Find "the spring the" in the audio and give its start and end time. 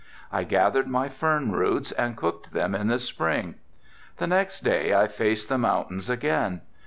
2.87-4.25